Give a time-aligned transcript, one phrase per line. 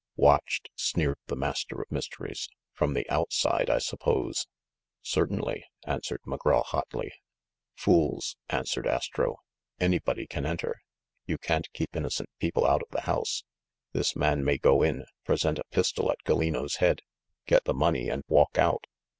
[0.17, 2.49] "Watched!" sneered the Master of Mysteries.
[2.73, 4.47] "From the outside, I suppose?"
[5.03, 7.11] "Certainly," answered McGraw hotly.
[7.11, 9.35] THE MACDOUGAL STREET AFFAIR 63 "Fools!" answered Astro.
[9.79, 10.81] "Anybody can enter.
[11.27, 13.43] You can't keep innocent people out of the house.
[13.93, 17.03] This man may go in, present a pistol at Gallino's head,
[17.45, 18.87] get the money, and walk out.